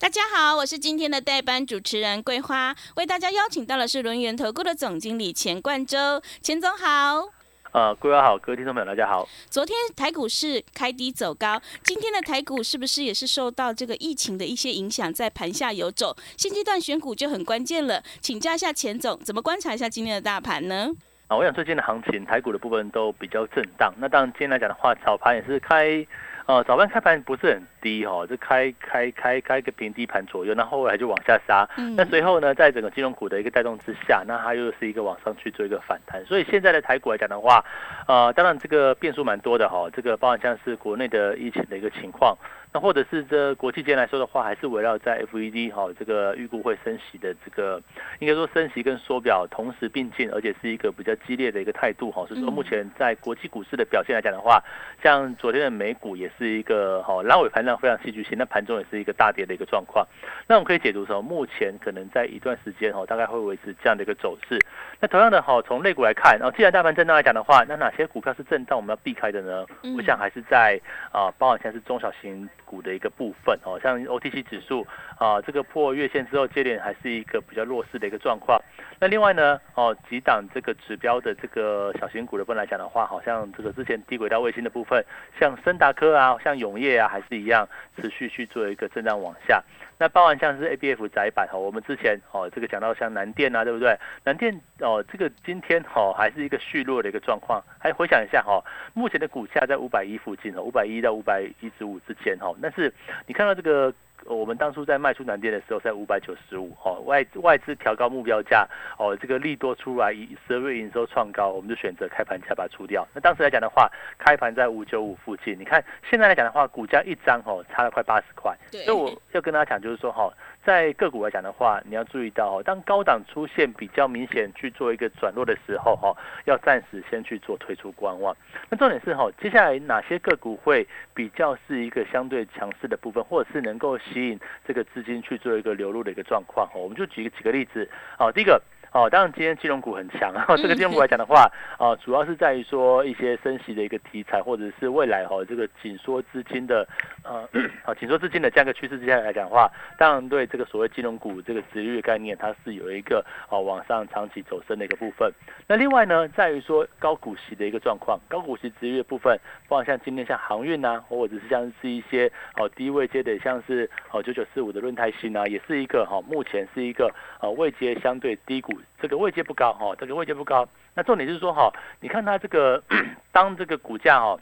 [0.00, 7.28] 大家好，我是今天的代班主持人桂花，为大家邀请到的是轮源投顾的总经理钱冠洲，钱总好。
[7.72, 9.28] 呃，桂花好，各位听众朋友大家好。
[9.50, 16.16] 昨天台股市开低走高，今天的台股是不是也是受到这个疫情的一些影响，在盘下游走？
[16.38, 20.88] 现阶段选股就很关键了，请教一下钱总，怎么观察一下今天的大盘呢？
[21.26, 23.92] 啊，我想最近的行情，台股的部分都比较震荡。
[23.98, 26.06] 那当然今天来讲的话，早盘也是开。
[26.50, 31.68] 哦，早盘开盘不是很低哈，就开开开开个平低盘左右，那后来就往下杀。
[31.96, 36.24] 那随后呢，在整个金融股的一个带动之下，那它又是一个往上去做一个反弹。
[36.26, 37.64] 所以现在的台股来讲的话，
[38.08, 42.36] 呃，当然这个变数蛮多的哈，这个包含像是国内的疫情的一个情况。
[42.72, 47.82] 那或者是这国际间来说的话，还是围绕在 FED 哈这个预估会升息的这个，
[48.20, 52.24] 应该说升息跟缩表同时并进，而且是一个比较激烈的一个态度哈。
[52.28, 54.62] 所以说目前在国际股市的表现来讲的话，
[55.02, 60.06] 像昨天的美股也是一个哈拉尾盘量非常戏剧性，那盘中也是一个大跌的一个状况。
[60.46, 64.56] 那我们可以解读说，目前可能在一段时间哈，大概会维持这样的一个走势。
[65.00, 69.66] 那同样的哈，从类股来看，然后既然大盘震荡来讲的话，那哪些股票是震荡我们要避开的呢？
[69.96, 70.80] 我想还是在
[71.10, 72.48] 啊，包含像是中小型。
[72.70, 74.86] 股的一个部分哦，像 OTC 指数
[75.18, 78.62] 啊，这个破月线之后接连还是一个比较弱势的一个状况。
[79.00, 85.04] 那另外呢，哦，几档这个指标的这个小型股的部分来讲的话，好像这个之前低轨道卫星的部分，
[85.40, 89.60] 像森达科啊，像永业啊，还是一样持续去做一个震荡往下。
[90.00, 93.94] 那包含像是 A B F 窄板哈，我们之前哦这个讲到像南电啊，对不对？
[94.24, 97.62] 南电哦，这个今天哈还是一个续弱的一个状况。
[97.78, 102.50] 还回想一下哈，目前的股价在五百一附近哦，五百一到五百一十五之间哈。
[102.62, 102.90] 但是
[103.26, 103.92] 你看到这个。
[104.26, 108.66] 我们当初在卖出南电的时候，在五百九十五，哦，外外资调高目标价，
[108.98, 110.12] 哦，这个利多出来，
[110.46, 113.06] 十二月营收创高，我们就选择开盘价把它出掉。
[113.14, 118.56] 那当时来讲的话，开盘在五九五附近，你看现在来讲的话，股价一张哦，差了快八十块。
[118.70, 120.32] 所以我要跟大家讲，就是说哈。
[120.64, 128.36] 在个股来讲的话，你要注意到哦，当高档出现比较明显去做一个转弱的时候，哈，要暂时先去做退出观望。
[128.68, 136.68] 那重点是哈，接下来哪些个股会比较是一个相对强势的部分，或者是能够吸引这个资金去做一个流入的一个状况？
[136.74, 137.88] 我们就举几个例子。
[138.18, 138.60] 好，第一个。
[138.92, 146.84] 哦，当然今天金融股很强，这个金融股来讲的话，啊，主要是在于说一些升息的一个题材，或者是未来哈这个紧缩资金的，
[147.22, 147.48] 呃，
[147.84, 155.32] 啊 紧缩资金的这样一个趋势之下来讲的话，当然对这个所谓金融股这个值率概念，它是有一个哦往上长期走升的一个部分。
[155.68, 167.08] 那另外呢，在于说高股息的一个状况，高股息值率的部分，包括像今天像航运呐，或者是像是一些哦低位接的，像是哦九九四五的论泰新啊，也是一个哈目前是一个
[167.40, 168.79] 呃位接相对低股。
[169.00, 170.68] 这个位阶不高哈，这个位阶不高。
[170.94, 172.82] 那重点就是说哈，你看它这个
[173.32, 174.38] 当这个股价哈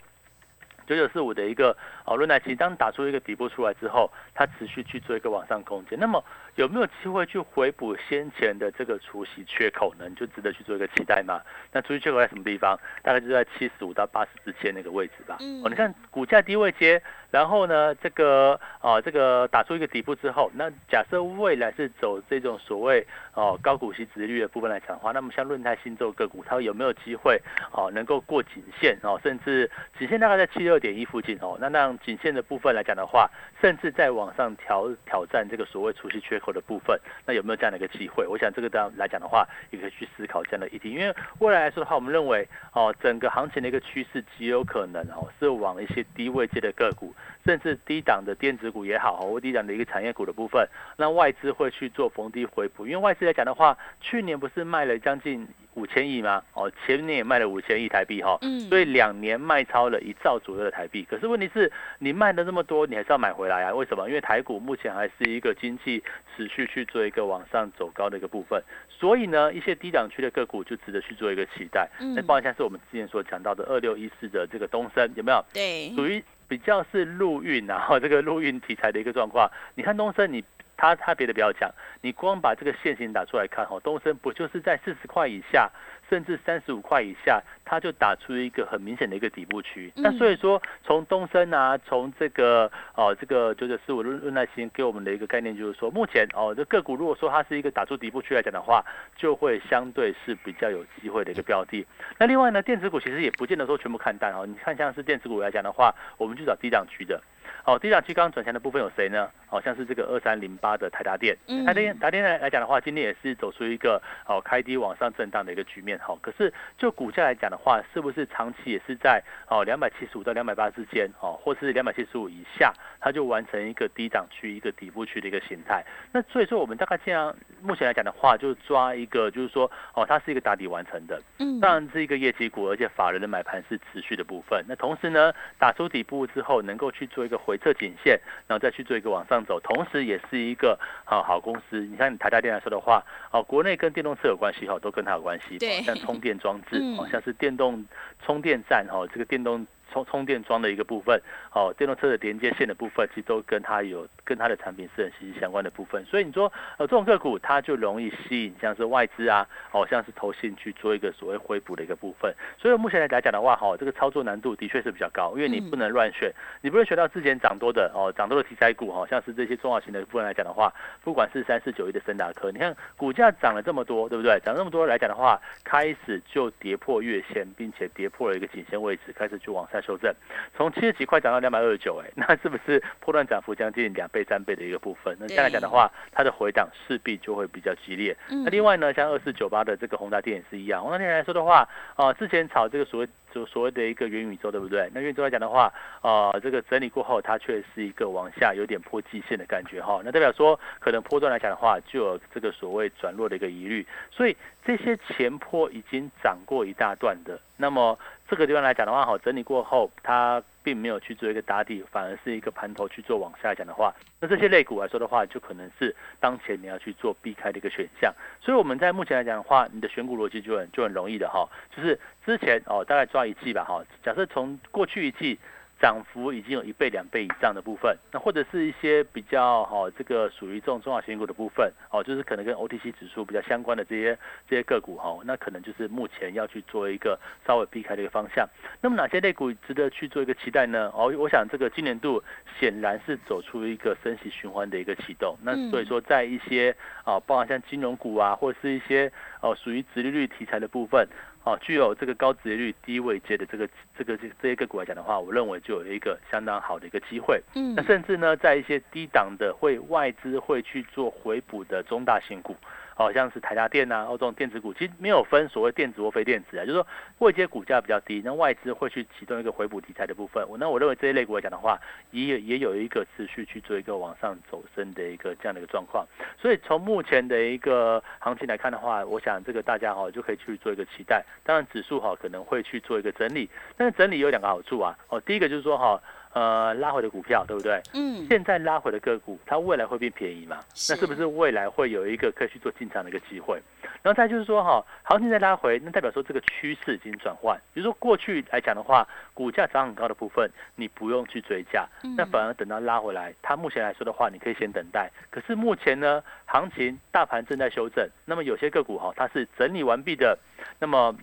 [0.87, 1.75] 九九四五的一个
[2.09, 5.99] 哦论坛期，当打出一个底部出来之后，它持续去做一个往上空间。
[5.99, 6.23] 那么
[6.55, 10.09] 有没有机会去回补先前的这个除息缺口呢？
[10.09, 11.39] 你就值得去做一个期待嘛。
[11.71, 12.75] 那除息缺口在什么地方？
[13.03, 15.37] 大概就在七十五到八十之间那个位置吧。
[15.63, 16.99] 哦，你看股价低位接。
[17.31, 23.05] 然后呢，这个哦，这个打出一个底部之后，那假设未来是走这种所谓
[23.35, 27.39] 哦高股息值率的部分来讲的话，那么像论坛新洲个股，它有没有机会
[27.71, 33.29] 哦能够过颈线哦，甚至颈线大概在七六点一附近哦，那让颈线的部分来讲的话，
[33.61, 38.25] 甚至在往上挑挑战这个所谓除息缺口的部分，那有没有这样的一个机会？
[38.27, 47.13] 我想这个当来讲的话，也可以去思考这样的议题，因为未来来说的话，我们认为哦整个行情的一个趋势极有可能哦是往一些低位阶的个股。
[47.45, 50.67] 甚至低档的电子股也好，或低档的一个产业股的部分，
[50.97, 52.85] 那外资会去做逢低回补。
[52.85, 56.43] 因为外资来讲的话，去年不是卖了将近五千亿吗？
[56.53, 61.05] 哦，前年也卖了五千亿台币哈，嗯，所以两年卖超了一兆左右的台币。
[61.09, 63.73] 可是问题是，你卖了那么多，你还是要买回来啊？
[63.73, 64.07] 为什么？
[64.07, 66.03] 因为台股目前还是一个经济
[66.35, 71.89] 持续去做一个往上走高的一个部分，所以呢，一些低档区的个股就值得去做一个期待。
[72.15, 75.43] 那包括像是我们之前所讲到的二六一四的这个东升，有没有？
[75.53, 76.23] 对，属于。
[76.49, 79.47] 比较是陆运啊，这个陆运题材的一个状况。
[79.75, 80.43] 你看东升，你
[80.79, 81.69] 它它别的不要讲，
[82.01, 85.69] 你光把这个线型打出来看，哈，东升不就是在四十块以下？
[86.09, 89.93] 甚至三十五块以下，它就打出一个很明显的一个底部区。
[89.95, 98.83] 那所以说，从东升啊，从这个哦，这个九九四五论论耐心给我们的一个概念，就是说，目前哦，这个股如果说它是一个打出底部区来讲的话，
[99.15, 101.85] 就会相对是比较有机会的一个标的。
[102.17, 104.47] 那另外呢，电子股其实也不见得说全部看淡哦。
[104.47, 107.21] 你看像是电子股来讲的话，我们去找低档区的。
[107.65, 109.29] 哦，低档区刚刚转强的部分有谁呢？
[109.47, 111.35] 好像是这个二三零八的台达电。
[111.65, 115.97] 台达电台达电来来讲的话，今天也是走出一个哦开低往上震荡的一个局面。
[115.99, 116.15] 哈。
[116.21, 125.83] 可是就股价来讲的话，是不是长期也是在哦两百七十五到两百八之间哦，或是两百七十五以下，它就完成一个低档区、一个底部区的一个形态。
[126.11, 134.63] 那所以说，我们大概这样目前来讲的话，就抓一个就是说哦，它是一个打底完成的，嗯，当然是一个业绩股，而且法人的买盘是持续的部分。
[134.67, 141.79] 那同时呢，打出底部之后，能够去做一个回撤颈线，然后再去做一个往上走，同时也是一个好好公司。
[141.81, 145.57] 你看台达电来说的话，哦，国内跟电动车有关系哈，都跟它有关系。
[145.83, 147.85] 像充电装置，好像是电动
[148.23, 149.65] 充电站哦，这个电动。
[149.91, 151.21] 充充电桩的一个部分，
[151.53, 156.03] 哦，电动车的连接线的部分，其实都跟它有跟它的产品是很息息相关的部分。
[156.05, 162.33] 所以你说，呃，这种个股它就容易吸引像是外资啊，哦，像是投信去做一个所谓回补的一个部分。
[162.57, 166.31] 所以目前来讲的话，哈，这个操作难度的确是比较高，因为你不能乱选，
[166.61, 174.39] 你不能选到之前涨多的哦，涨多的题材股，好像是这些重要型的部分来讲的话，不管是三四九一的森达科，你看股价涨了这么多，对不对？
[174.45, 180.13] 涨这么多来讲的话，开始就跌破月线，并且跌破了一个颈线位置，开始就往下修正。
[180.55, 185.15] 从七十几块涨到两百二十九，哎，那是不是破断涨幅将近两倍、三倍的一个部分？
[185.19, 188.15] 那这样来讲的话，它的回档势必就会比较激烈。
[188.29, 190.81] 那另外呢，像二四九八的这个宏达电也是一样。
[190.81, 194.89] 宏达电来说的话，啊，之前炒这个所谓就所谓的一个元宇宙，对不对？
[194.93, 195.71] 那元宇宙来讲的话，
[196.01, 200.01] 呃，这个整理过后，它却是一个往下有点破季线的感觉哈。
[200.03, 203.85] 那代表说，可能波段来讲的话，就有这个所谓转弱的一个疑虑。
[204.11, 204.35] 所以
[204.65, 207.97] 这些前坡已经涨过一大段的，那么。
[208.29, 218.13] 这个地方来讲的话，好整理过后，它并没有去做一个打底，反而是一个盘头去做往下讲的话，那这些类股来说的话，就可能是当前你要去做避开的一个选项。
[218.41, 225.39] 所以我们在目前来讲的话，你的选股逻辑就很就很容易的哈，就是之前哦大概抓一季吧哈，假设从过去一季。
[225.81, 234.17] 涨幅已经有一倍、两倍以上的部分，那或者是一些比较好，这个属于这种中小型股的部分，哦，就是可能跟 OTC 指数比较相关的这些
[234.47, 237.17] 这些个股哈，那可能就是目前要去做一个
[237.47, 238.47] 稍微避开的一个方向。
[238.81, 240.91] 那么哪些类股值得去做一个期待呢？
[240.93, 242.21] 哦，我想这个今年度
[242.59, 249.09] 显然是走出一个升息循环的一个启动，那所以说在一些啊，包含像金融股啊，或者是一些
[249.39, 251.07] 哦属于直利率题材的部分。
[251.49, 253.67] 哦，具有这个高值率、低位阶的这个、
[253.97, 257.41] 这个、这这些个股来讲的话，我认为就有一个相当好的一个机会。
[257.55, 262.55] 嗯，那甚至呢，在一些低档的会外资会去做回补的中大型股。
[262.99, 266.85] 好像是台达电呐，或这种电子股，其实没有分所谓电子或非电子啊，就是说
[267.19, 270.45] 未接股价比较低，那外资会去启动一个回补题材的部分。
[270.49, 271.79] 我那我认为这一类股来讲的话，
[272.11, 276.05] 也也有一个持续去做一个往上走升的一个这样的一个状况。
[276.37, 281.23] 所以从目前的一个行情来看的话，我想这个大家哈就可以去做一个期待。
[281.45, 284.93] 当然指数哈可能会去做一个整理，但是整理有两个好处啊。
[285.07, 286.01] 哦，第一个就是说哈。
[286.33, 287.81] 呃，拉回的股票对不对？
[287.93, 288.25] 嗯。
[288.29, 290.59] 现在拉回的个股，它未来会变便宜嘛？
[290.89, 293.59] 那是不是未来会有一个可以去做进场的一个机会？
[294.01, 297.59] 然后再就是说哈，行情在拉回，那代表说这个趋势已经转换。
[297.73, 305.09] 比如说过去来讲的话，股价涨很高的部分，你不用去追价，那反而等到拉回来，它目前来说的话，你可以先等待。
[305.29, 310.37] 可是目前呢，行情大盘正在修正，那么有些个股哈，它是整理完毕的，
[310.79, 311.15] 那么。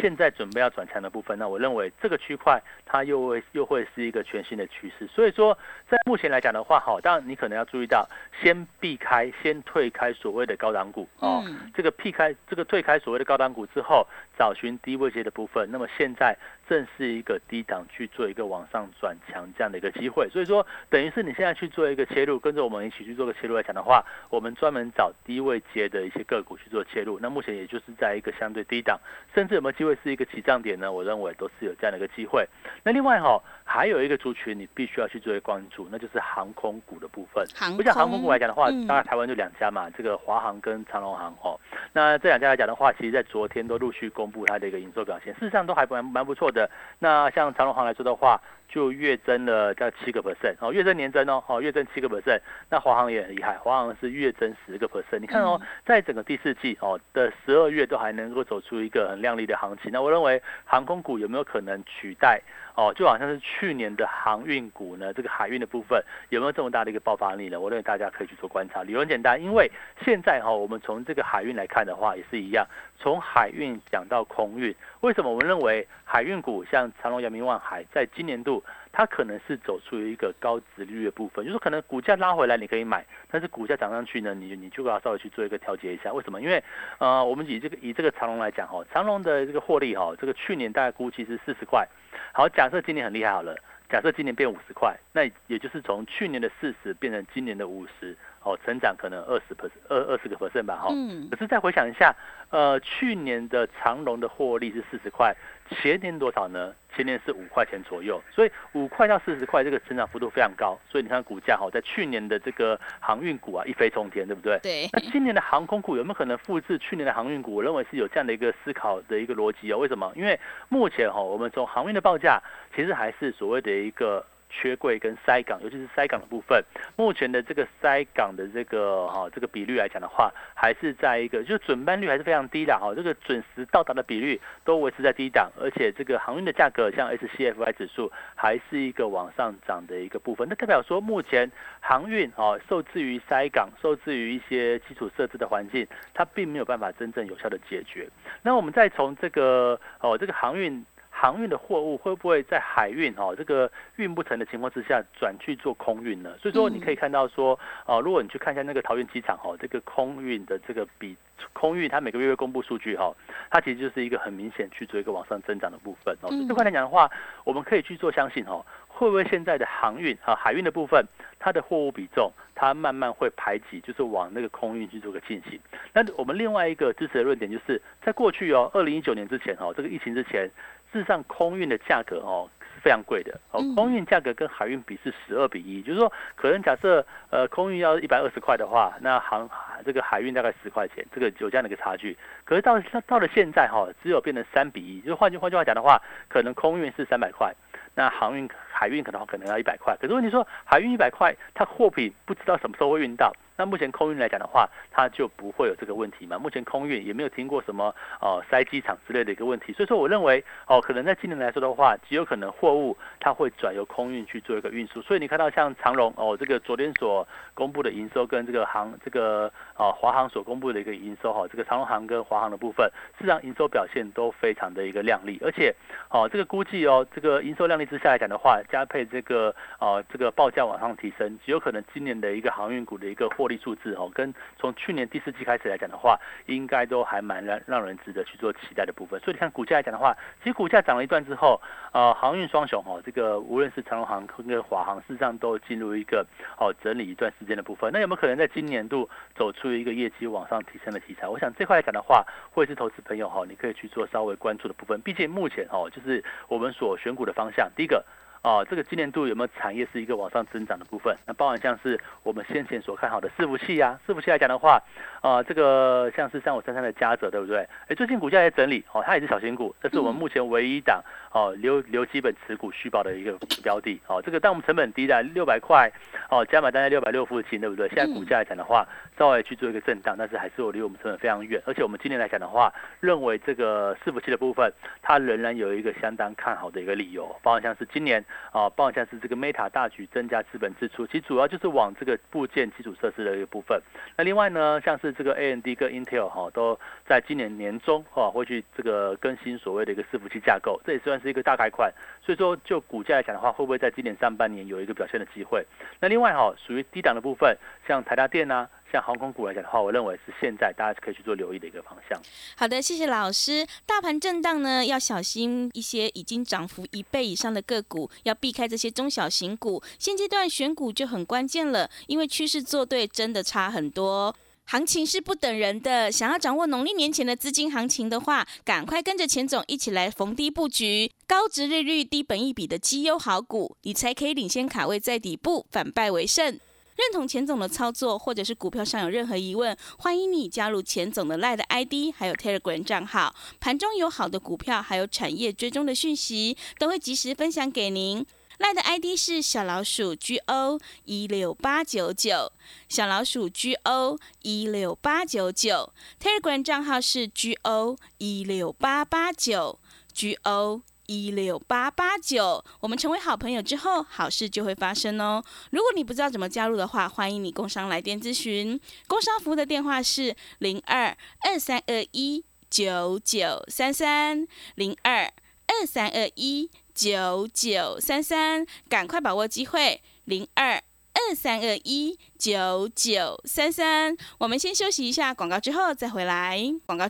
[0.00, 5.06] 现在准备要转强的部分，那我认为这个区块它又会又会是一个全新的趋势。
[5.06, 5.56] 所以说，
[5.88, 8.08] 在目前来讲的话，好，当然你可能要注意到，
[8.42, 11.44] 先避开、先退开所谓的高档股哦。
[11.74, 14.06] 这个避开、这个退开所谓的高档股之后，
[14.38, 15.68] 找寻低位阶的部分。
[15.70, 16.36] 那么现在
[16.68, 20.28] 正是一个低档去做一个往上转强这样的一个机会。
[20.28, 27.18] 所以说，等于是你现在去做一个切入，跟着我们一起去做个切入来讲的话，我们专门找低位接的一些个股去做切入。
[27.20, 28.98] 那目前也就是在一个相对低档，
[29.34, 30.90] 甚至有没有机会是一个起涨点呢？
[30.90, 32.46] 我认为都是有这样的一个机会。
[32.82, 37.44] 那另外哈，还有一个族群你必须要去做一个关注，那就是航空股的部分。
[37.76, 41.58] 不像航空股来讲的话，当然台湾就两家嘛，这个华航跟长龙航哦。
[41.92, 46.55] 那这两家来讲的话，其实在昨天都陆续公布它的一个营收表现，事实上都还蛮蛮不错的。
[46.98, 52.40] 那像长隆行来说的话，就月增了在七个 percent 哦，月增年增哦，哦月增七个 percent。
[52.68, 55.18] 那华航也很厉害，华航是月增十个 percent。
[55.20, 59.90] 你看哦，在整个第四季哦的十二月都还能够走出一个很亮丽的行情。
[59.92, 62.40] 那我认为航空股有没有可能取代
[62.74, 62.92] 哦？
[62.94, 67.60] 就好像是去年的航运股呢，这个海运的部分有没有这么大的一个爆发力呢？
[67.60, 68.82] 我认为大家可以去做观察。
[68.82, 69.70] 理由很简单，因为
[70.04, 72.66] 现在哈，我们从这个海运来看的话，也是一样，
[72.98, 78.55] 从海运讲到空运，为什么我们认为海运股像长隆、阳明、万海，在今年度？
[78.96, 86.10] 它可能是走出一个高值率的部分，就是可能股价拉回来你可以买，但是股价涨上去呢，你你就要稍微去做一个调节一下。
[86.10, 86.40] 为什么？
[86.40, 86.64] 因为
[86.96, 91.86] 呃，我们以这个以这个长隆来讲哈，长隆的这个获利哈，这个去年大概估计是四十块。
[92.32, 93.54] 好，假设今年很厉害好了，
[93.90, 98.16] 假设今年变五十块，那也就是从去年的四十变成今年的五十。
[98.46, 100.88] 哦，成长可能二十 percent 二二十个 percent 吧，哈。
[100.92, 101.28] 嗯。
[101.28, 102.14] 可是再回想一下，
[102.50, 105.34] 呃，去年的长隆的获利是四十块，
[105.68, 106.72] 前年多少呢？
[106.94, 110.78] 前年是五块钱左右，所以五块到四十块，这个成长幅度非常高。
[110.88, 114.58] 所以你看股价哈，在去年的这个航运股啊，一飞冲天，对不对？
[114.62, 114.88] 对。
[114.92, 117.56] 那今年的航空股有没有可能复制去年的航运股？
[117.56, 119.78] 我认为是有这样的一个思考的一个逻辑哦。
[119.78, 120.10] 为什么？
[120.14, 120.38] 因为
[120.68, 122.40] 目前哈，我们从航运的报价，
[122.74, 124.24] 其实还是所谓的一个。
[124.48, 126.62] 缺柜跟塞港，尤其是塞港的部分，
[126.96, 141.50] 目前的这个塞港的这个哈这个比率来讲的话，还是在一个就是准班率还是非常低的哈，这个准时到达的比率都维持在低档，而且这个航运的价格像 SCFI 指数还是一个往上涨的一个部分，那代表说目前
[141.80, 148.08] 航运啊受制于塞港，受制于一些基础设施的环境，它并没有办法真正有效的解决。
[148.42, 150.84] 那我们再从这个哦这个航运。
[151.26, 156.32] 航运的货物会不会在海运哦这个运不成的情况之下转去做空运呢？
[156.40, 161.16] 所以说你可以看到说哦，如果你去看一下那个桃园机场哦，这个空运的这个比
[161.52, 163.12] 空运，它每个月会公布数据哈，
[163.50, 166.30] 它其实就是一个很明显去做一个往上增长的部分哦。
[166.46, 167.10] 这块来讲的话，
[167.42, 171.04] 我们可以去做相信哦，会不会现在的航运啊海运的部分，
[171.40, 175.58] 它的货物比重它慢慢会排挤，就是往那个空运去做个进行。
[175.92, 180.48] 那我们另外一个支持的论点就是在过去哦，二零一九年之前哦，这个疫情之前。
[180.92, 189.48] 事实上，空运的价格哦是非常贵的哦，空运价格跟海运比是十二比一，就是说，可能假设呃空运要一百二十块的话，那航
[189.84, 192.16] 这个海运大概十块钱，这个有这样的一个差距。
[192.44, 197.54] 可是到到了现在哈，只有变成三比一，就是换句换句话讲的话，可能空运是三百块，
[197.94, 199.96] 那航运海运可能可能要一百块。
[199.98, 203.32] 可是问题说，海运一百块，它货品不知道什么时候会运到。
[203.58, 206.38] 那目前空运来讲的话，它就不会有这个问题嘛？
[206.38, 215.00] 目前空运也没有听过什么呃塞机场之类的一个问题，所以说我认为哦，可能在今年来说的话，极有可能货物它会转由空运去做一个运输。
[215.00, 225.74] 所以你看到像长荣哦，这个昨天所公布的营收跟这个航这个呃华航所公布的一个营收哈，这个长荣航跟华航的部分，事实上营收表现都非常的一个亮丽，而且
[226.10, 233.26] 哦这个估计哦这个营收亮丽之下来讲的话，加配这个呃这个报价往上提升，极有可能今年的一个航运股的一个。
[233.36, 239.20] 获利数字哦，跟从去年第四季开始来讲的话，应该都还蛮让让人值得去做期待的部分。
[239.20, 241.60] 所以你看股价来讲的话，其实股价涨了一段之后，
[241.92, 246.24] 呃，航运双雄哦，这个无论是长荣航跟华航，事实上都进入一个
[246.56, 247.90] 哦整理一段时间的部分。
[247.92, 251.28] 那有没有可能在今年度走出一个业绩往上提升的题材？
[251.28, 254.98] 我想这块来讲的话，会是投资朋友哈，你可以去做稍微关注的部分。
[255.02, 258.02] 毕竟目前哦，就是我们所选股的方向，第一个。
[258.46, 261.12] 哦，这个今年度有没有产业是一个往上增长的部分？
[261.26, 264.80] 那包含像是我们先前所看好的伺服器啊，伺服器来讲的话，
[265.20, 267.66] 啊，这个像是三五三三的嘉泽，对不对？
[267.88, 274.00] 哎，最近股价在整理，哦，它也是小型股，这是我们目前唯一档哦留留基本持股续保的一个标的。
[274.06, 275.90] 哦，这个但我们成本低的六百块，
[276.30, 277.88] 哦，加码单在六百六附近，对不对？
[277.88, 278.86] 现在股价来讲的话，
[279.18, 281.60] 稍微去做一个震荡，但是还是我离我们成本非常远。
[281.66, 284.72] 而且我们今年来讲的话，认为这个伺服器的部分，
[285.02, 288.24] 它仍然有一个相当看好的一个理由，包含像是今年。
[288.52, 293.80] 啊，报价是这个 Meta 大举增加资本支出，其实主要就是往这个部件基础设施的一个部分。
[294.16, 301.92] 那另外呢，像是这个 AMD 跟 Intel 哈，都在今年年中哈会去这个更新所谓的一个伺服器架构，这也算是一个大改款。
[302.22, 305.66] 所以说，就股价来讲的话，会不会在今年上半年有一个表现的机会？
[306.00, 308.68] 那另外哈，属于低档的部分，像台达电啊。
[308.92, 312.20] 像航空股来讲的话，我认为是现在大家可以去做留意的一个方向。
[312.56, 313.66] 好的，谢谢老师。
[313.84, 319.82] 大盘震荡呢，要小心一些已经涨幅一倍以上的个股，要避开这些中小型股。
[319.98, 324.34] 现阶段选股就很关键了，因为趋势做对真的差很多。
[324.68, 336.58] 行情是不等人的，想要掌握农历年前的资金行情的话，赶快跟着钱总一起来逢低布局高值利率、低本益比的绩优好股，你才可以领先卡位在底部，反败为胜。
[336.96, 343.34] 认同钱总的操作，或者是股票上有任何疑问，欢迎你加入钱总的 Line ID，还有 Telegram 账号。
[343.60, 348.24] 盘中有好的股票，还有产业追踪的讯息，都会及时分享给您。
[348.58, 352.50] Line ID 是小老鼠 GO 一六八九九，
[352.88, 355.92] 小老鼠 GO 一六八九九。
[356.18, 359.78] Telegram 账号是 GO 一六八八九
[360.14, 360.80] GO。
[361.06, 365.42] 一六八八九，我们成为好朋友之后，好事就会发生哦。
[365.70, 368.80] 如果你不知道怎么加入的话，欢迎你工商来电咨询。
[369.06, 375.32] 工商服务的电话是零二二三二一九九三三零二
[375.66, 380.82] 二三二一九九三三，赶快把握机会，零二
[381.12, 384.16] 二三二一九九三三。
[384.38, 386.58] 我们先休息一下广告，之后再回来。
[386.86, 387.06] 广告。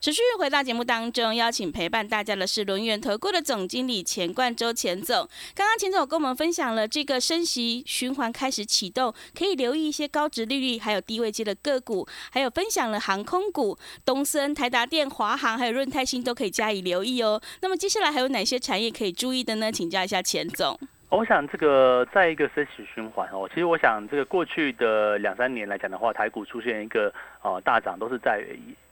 [0.00, 5.28] 持续回到节目当中，邀请陪伴大家的是轮源投顾的总经理钱冠周钱总。
[5.54, 17.38] 刚刚钱总跟我们分享了这个升息循环开始启动，可以留意一些高值利率还有低位阶的个股，还有分享了航空股，东森、台达电、华航还有润泰新都可以加以留意哦。
[17.60, 19.70] 那么接下来还有哪些产业可以注意的呢？
[19.70, 20.80] 请教一下钱总。
[21.10, 28.42] 我想这个在一个升息循环哦，其实我想这个过去的两三年来讲的话，台股出现一个呃大涨，都是在。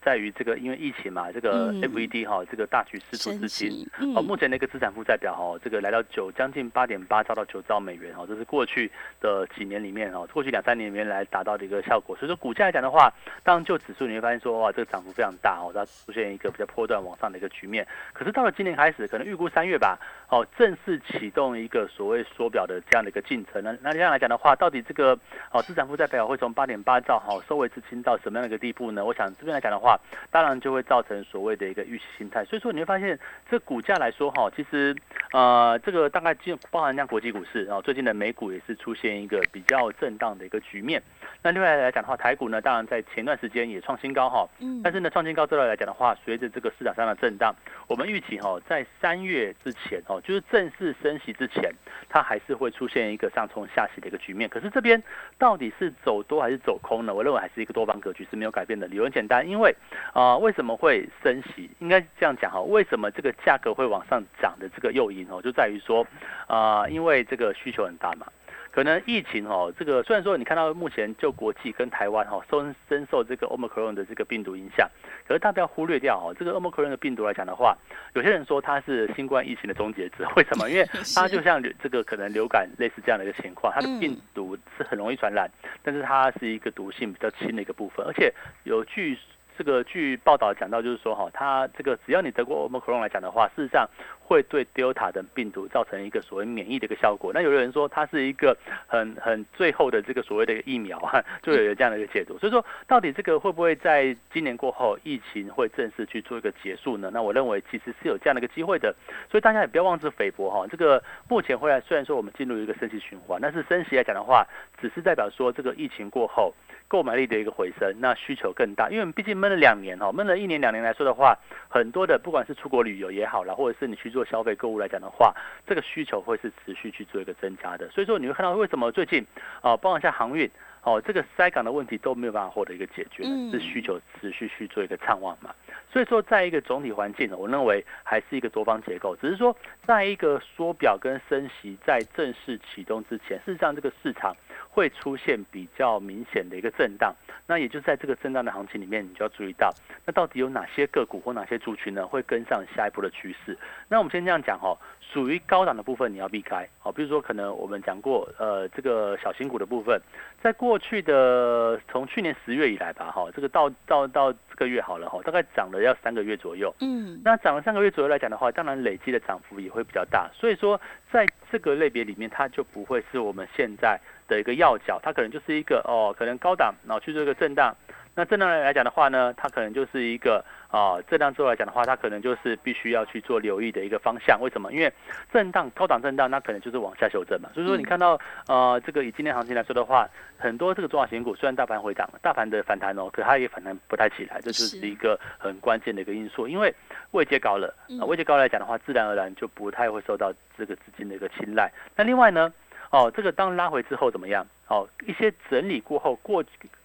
[0.08, 3.86] 在于这个，因为疫情嘛，这个 FED 哈，这个大举释出资金，
[4.16, 12.16] 哦，目前的一个资产负债表哈，这个来到九将近八点八兆到九兆美元哈，这是过去的几年里面哦，过去两三年里面来达到的一个效果。
[12.16, 13.12] 所以说股价来讲的话，
[13.44, 17.86] 当然就指数你会发现说哇，这个涨幅非常大哦，它出现一个比较波段往上的一个局面。
[18.14, 19.98] 可是到了今年开始，可能预估三月吧，
[20.30, 23.62] 哦，正式启动一个所谓缩表的这样的一个进程。
[23.62, 25.18] 那那这样来讲的话，到底这个
[25.52, 29.04] 哦资产负债表会从八点八兆哈收为资金到什么样的一个地步呢？
[29.04, 29.97] 我想这边来讲的话。
[30.30, 33.18] 当然就会造成所谓的一个预期心态，所以说你会发现
[33.50, 34.94] 这股价来说哈，其实
[35.32, 41.02] 呃这个大概就包含像国际股市，啊最近的美股也是出现一个比较震荡的一个局面。
[41.42, 47.54] 那另外来讲的话，台股呢，当然在前段时间也创新高哈，嗯，但是呢创新高之后来讲的话，随着这个市场上的震荡，
[47.86, 51.72] 我们预期哈在三月之前哦，就是正式升息之前，
[52.08, 54.48] 它还是会出现一个上冲下洗的一个局面。
[54.48, 55.00] 可是这边
[55.38, 57.14] 到底是走多还是走空呢？
[57.14, 58.88] 我认为还是一个多方格局是没有改变的。
[58.88, 59.74] 理由很简单，因为
[60.12, 61.70] 啊，为什么会升息？
[61.78, 66.06] 应该这样讲哈，为什么这个价格会往上涨的这个诱因哦，就在于说，
[66.46, 68.26] 啊，因为这个需求很大嘛。
[68.70, 74.88] 可能疫情哦，这个虽然说你看到目前就国际跟台湾哈，深深受这个 Omicron 的这个病毒影响，
[75.26, 77.76] 可是大家不要忽略掉哦，这个 Omicron 的病毒来讲的话，
[78.14, 80.70] 有些人说它是新冠疫情的终结者，为什么？
[80.70, 85.50] 因为 它就像这个可能流感类似这样的一个情况，它的病毒是很容易传染，
[85.82, 88.32] 但是它是一个毒性比较轻的一个部分，而且
[88.64, 89.18] 有据。
[89.58, 93.88] 这个据报道讲到，就是说哈，它这个只要你得过 Omicron 来讲的话，事实上
[94.20, 97.32] 会对 Delta 的病毒造成一个所谓免疫的一个效果。
[97.34, 102.38] 那有的人说它是一个很很最后的这个所谓的疫苗啊， 就有这样的一个解读。
[102.38, 107.10] 所以说，到底这个会不会在今年过后疫情会正式去做一个结束呢？
[107.12, 108.94] 那我认为其实是有这样的一个机会的。
[109.28, 110.64] 所以大家也不要妄自菲薄哈。
[110.70, 114.46] 这个目前回来虽然说我们进入一个升息循环，但是升息来讲的话，
[114.80, 116.54] 只是代表说这个疫情过后。
[116.88, 125.34] 购买力的一个回升，那需求更大，因为毕竟闷了两年哈，闷了一年两年来说的话，很多的不管是出国旅游也好啦，或者是你去做消费购物来讲的话，
[125.66, 127.88] 这个需求会是持续去做一个增加的。
[127.90, 129.24] 所以说你会看到为什么最近
[129.60, 130.50] 啊，包括像航运
[130.82, 135.54] 哦，这个塞港的问题都没有办法获得一个解决，是需求持续去做一个畅旺嘛。
[135.92, 139.54] 所以说，在一个总体环境呢，我认为还是一个多方结构，只是说
[139.86, 144.34] 在一个缩表跟升息在正式启动之前，事实上这个市场。
[144.78, 147.12] 会出现比较明显的一个震荡，
[147.48, 149.74] 那也就在这个震荡的行情里面，你就要注意到，
[150.06, 153.58] 那到底有哪些个股或哪些族群呢，会跟上下一步的趋势？
[153.88, 160.00] 那我们先这样讲哦，属于高档的部分你要避开，哦，比如说可能我们讲过，呃，这个小型股的部分，
[160.40, 173.98] 在过去的从去年十月以来吧，哈，这个到到到这个月好了哈，大概涨了要三个月左右，嗯，那涨了三个月左右来讲的话，当然累积的涨幅也会比较大，所以说在这个类别里面，它就不会是我们现在。
[174.28, 177.74] 的一个要角，它可能就是一个哦，可能高档，然后去做一个震荡。
[178.14, 184.40] 那震荡来讲的话呢，它可能就是一个啊，震荡之后来讲的话，它可能就是必须要去做留意的一个方向。
[184.40, 184.72] 为什么？
[184.72, 184.92] 因为
[185.32, 187.48] 震荡高档震荡，那可能就是往下修正嘛。
[187.54, 196.48] 所以说你看到呃，这个以今天行情来说的话，很多这个中小型股虽然大盘回涨，大盘的反弹哦，可它也反弹不太起来，这就是一个很关键的一个因素。
[196.48, 196.74] 因为
[197.12, 201.70] 位阶高了，啊，位阶高来讲的话，自然而然就不太会受到这个资金的一个青睐。
[201.94, 202.52] 那另外呢？
[202.90, 204.46] 哦，这个当拉回之后怎么样？
[204.68, 206.44] 哦，一些整理过后，过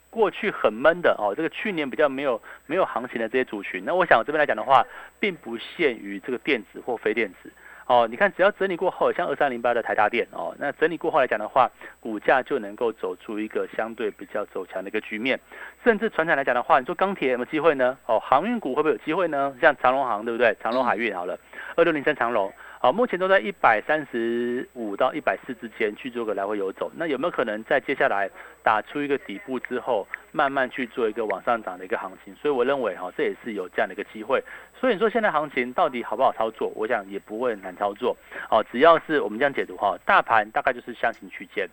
[0.10, 4.86] 过去很闷的哦，这个去年比较没有没有行情的这些族群，那我想我这边来讲的话，
[5.20, 7.52] 并不限于这个电子或非电子。
[7.86, 15.38] 哦，你看只要整理过后，像二三零八的台大电哦，那整理过后来讲的话，股价就能够走出一个相对比较走强的一个局面。
[15.84, 17.98] 甚至船产来讲的话，你说钢铁有没有机会呢？
[18.06, 19.54] 哦，航运股会不会有机会呢？
[19.60, 20.56] 像长龙航对不对？
[20.62, 21.38] 长龙海运好了，
[21.76, 22.54] 二六零三长龙。
[22.84, 28.30] 好，目前都在一百三十五到一百四之间去做个来回游走，那有没有可能在接下来
[28.62, 32.36] 打出一个底部之后，慢慢去做一个往上涨的一个行情？
[32.36, 34.44] 所以我认为哈，这也是有这样的一个机会。
[34.78, 36.74] 所以你说现在行情到底好不好操作？
[36.76, 38.18] 我想也不会很难操作。
[38.50, 41.66] 哦，只要是我们这样解读哈，大盘大概就是箱型区间，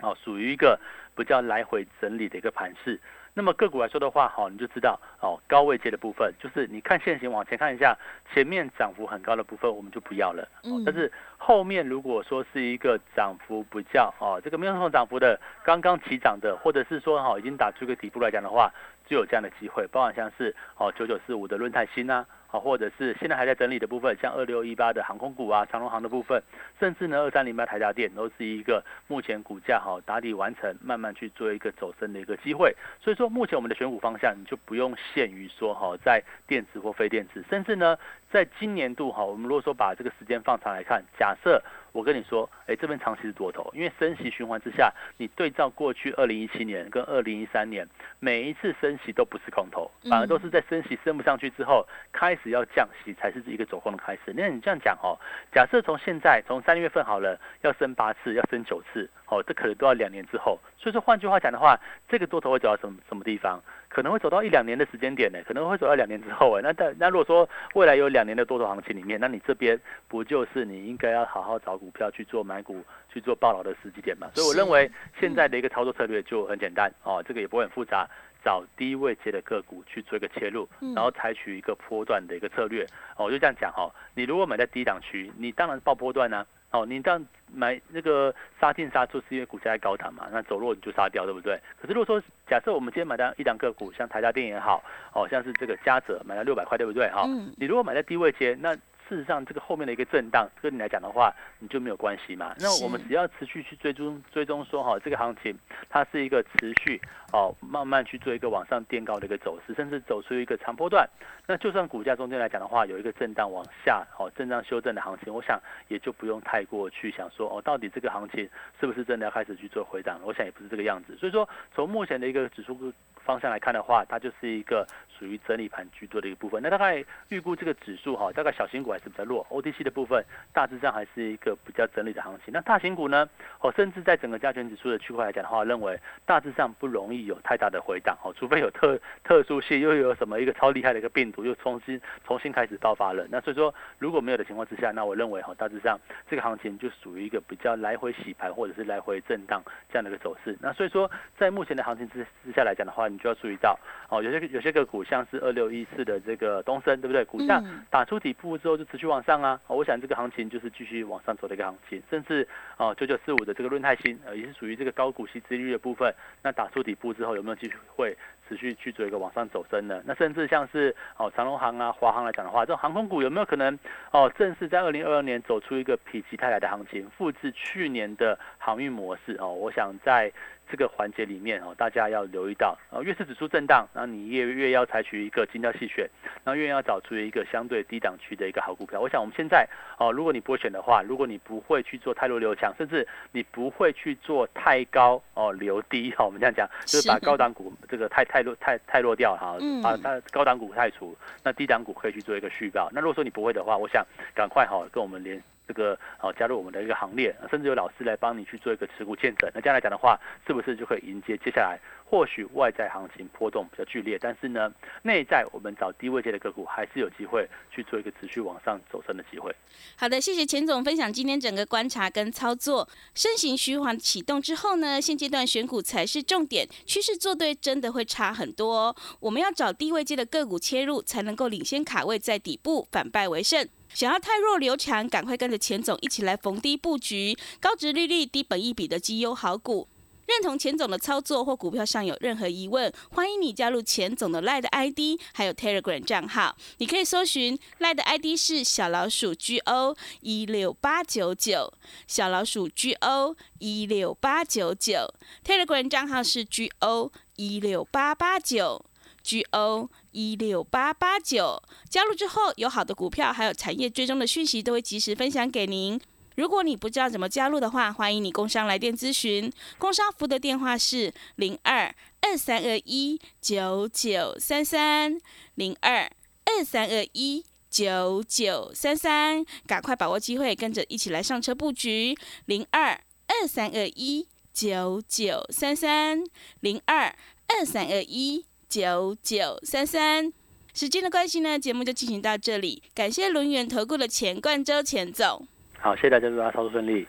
[0.00, 0.76] 哦，属于一个
[1.14, 2.98] 比较来回整理的一个盘势。
[3.34, 7.98] 那么个股来说的话，好，你就知道哦，高位接的部分，就是你看现行往前看一下，
[8.32, 10.48] 前面涨幅很高的部分，我们就不要了。
[10.62, 10.84] 嗯。
[10.84, 18.72] 但是后面如果说是一个涨幅比较哦，这个没有什么涨幅的，刚刚起涨的，或者是说哈已经打出一个底部来讲的话，
[19.04, 22.24] 就有这样的机会，包含像是哦九九四五的论泰新啊。
[22.54, 26.40] 啊，或者是现在还在整理的部分，像二六一八的航空股啊，长隆航的部分，
[26.78, 32.72] 甚至呢二三零八台达电都是一个目前股价哈打底完成，慢慢去做一个走升的一个机会。
[33.00, 37.98] 所以说，目前我们的选股方向你就不用限于说哈在电子或非电子，甚至呢
[38.30, 41.60] 在今年度哈，我们如果说把这个时间放长来看，假设。
[41.94, 54.34] 我跟你说，哎，这边长期是多头，因为升息循环之下，你对照过去二零一七年跟二零一三年，每一次升息都不是空头，反而都是在升息升不上去之后，开始要降息才是一个走空的开始。
[54.34, 55.14] 那你这样讲哦，
[55.52, 60.58] 假设从现在从三月份好了，要升八次，要升九次，哦，这可能都要两年之后。
[60.76, 61.78] 所以说，换句话讲的话，
[62.08, 63.62] 这个多头会走到什么什么地方？
[63.94, 74.28] 可能会走到一两年的时间点呢，可能会走到两年之后哎，那但那如果说未来有两年的多头行情里面，那你这边不就是你应该要好好找股票去做买股去做爆牢的时机点嘛？
[74.34, 78.04] 所以我认为现在的一个操作策略就很简单哦，这个也不会很复杂，
[78.44, 82.84] 找低位接的个股去做一个切入，然后采取一个波段的一个策略
[83.16, 86.44] 哦，我就这样讲哈，你如果买在低档区，你当然报波段呢。
[86.74, 90.26] 哦，你这样买那个杀进杀出，是因为股价在高档嘛？
[90.32, 91.56] 那走弱你就杀掉，对不对？
[91.80, 94.82] 可是如果说假设我们今天买到一两个股，像台大电也好，
[95.12, 97.08] 哦，像是这个嘉泽买了六百块，对不对？
[97.10, 98.76] 哈，你如果买在低位接，那
[99.08, 102.54] 事实上，这个后面的一个震荡，跟你来讲的话，你就没有关系嘛。
[102.58, 105.56] 那我们只要持续去追踪追踪，说哈，这个行情
[105.88, 107.00] 它是一个持续
[107.32, 111.08] 哦，慢慢去做一个往上垫高的一个走势，甚至走出一个长波段。
[111.46, 118.48] 那就算股价中间来讲的话，有一个震荡往下哦，震荡修正的行情，我想也就不用太过去想说哦，到底这个行情
[118.80, 120.18] 是不是真的要开始去做回档？
[120.24, 121.14] 我想也不是这个样子。
[121.16, 122.92] 所以说，从目前的一个指数
[123.24, 124.86] 方向来看的话，它就是一个
[125.18, 126.62] 属于整理盘居多的一个部分。
[126.62, 132.52] 那大概预估这个指数哈，大概小型股还是比较弱，OTC 的部分大致上还是一个比较整理的行情。
[132.52, 133.28] 那大型股呢，
[133.60, 143.26] 哦，甚至在整个加权指数的区块来讲的话，认为大致上不容易有太大的回档哦，除非有特特殊性，又有什么一个超厉害的一个病毒又重新重新开始爆发了。
[143.30, 150.56] 那所以说，如果没有的情况之下，那我认为哈，大致上这个行情就属于一个比较来回洗盘或者是来回震荡这样的一个走势。
[150.60, 153.78] 那所以说，在目前的行情之之下来讲的话，你就要注意到，
[154.10, 157.24] 哦，有些有些个股像是二六一四的这个东升，对不对？
[157.24, 162.46] 股价打出底部之后就持续往上啊，我想这个行情就是继续往上走的一个行情，甚至
[162.76, 168.14] 哦九九四五的这个润泰新，呃，也是属于这个高股息资率的部分，那打出底部之后有没有继续会？
[168.46, 173.78] 持续去做一个往上走升呢，那甚至像是哦长龙航啊、华航来讲的话，这种航空股有没有可能
[174.10, 179.50] 哦正式在二零二二年走出一个否极泰来的行情，复制去年的航运模式哦？
[179.50, 180.30] 我想在。
[180.70, 186.08] 这个环节里面哦，大家要留意到，啊越是指数震荡，然后你越越要采取一个精挑细选，
[186.42, 189.00] 然后越要找出一个相对低档区的一个好股票。
[189.00, 202.90] 我想我们现在哦，如果你不会选的话，如果你不会去做太弱留强，甚至你不会去做太高哦留低哈， 我们这样讲就是把高档股这个太太弱太太弱掉哈，把它高档股太除，那低档股可以去做一个续报。
[202.92, 205.42] 那如果说你不会的话，我想赶快哈跟我们联。
[205.66, 209.50] 这个哦，加入我们的一个行列，甚至有老师来帮你去做一个持股见证。
[209.54, 214.72] 那这样来讲的话，是不是就可以迎接接下来或许外在行情波动比较剧烈，但是呢，
[215.02, 219.54] 内在我们找低位阶的个股还是有机会去做一个持续往上走升的机会。
[219.96, 222.88] 好的，谢谢钱总分享今天整个观察跟操作。
[223.14, 228.94] 身形虚缓启动之后呢，现阶段选股才是重点，趋势做对真的会差很多。
[229.20, 233.66] 我们要找低位阶的个股切入，才能够领先卡位在底部，反败为胜。
[233.94, 239.88] 想要太弱留强，赶快跟着钱总一起来逢低布局高值利率、低本益比的绩优好股。
[240.26, 246.56] 认同钱总的操作或股票上有任何疑问，欢迎你加入钱总的 Line ID，还有 Telegram 账号。
[246.78, 251.70] 你可以搜寻 Line ID 是小老鼠 GO 一六八九九，
[252.06, 255.12] 小老鼠 GO 一六八九九。
[255.44, 258.86] Telegram 账号是 GO 一六八八九。
[259.24, 265.98] G O 一六八八九加入之后，有好的股票，还有产业追踪的讯息，都会及时分享给您。
[266.36, 269.50] 如果你不知道怎么加入的话，欢迎你工商来电咨询。
[269.78, 275.18] 工商服的电话是零二二三二一九九三三
[275.54, 276.10] 零二
[276.44, 282.14] 二三二一九九三三，赶快把握机会，跟着一起来上车布局。
[282.44, 286.22] 零二二三二一九九三三
[286.60, 288.44] 零二二三二一。
[288.74, 290.32] 九九三三，
[290.74, 292.82] 时间的关系呢，节目就进行到这里。
[292.92, 295.46] 感谢轮圆投顾的钱冠洲钱总，
[295.78, 297.06] 好，谢谢大家，祝大家操作顺利。